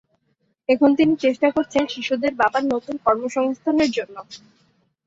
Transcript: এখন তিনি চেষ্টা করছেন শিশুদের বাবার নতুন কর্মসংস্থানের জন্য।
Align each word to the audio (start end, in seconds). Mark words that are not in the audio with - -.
এখন 0.69 0.89
তিনি 0.95 1.13
চেষ্টা 1.15 1.47
করছেন 1.51 1.83
শিশুদের 1.87 2.33
বাবার 2.35 2.63
নতুন 2.65 2.95
কর্মসংস্থানের 3.05 3.89
জন্য। 3.91 4.15